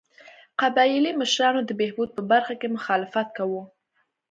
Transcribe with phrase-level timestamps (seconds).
[0.61, 3.63] قبایلي مشرانو د بهبود په برخه کې مخالفت کاوه.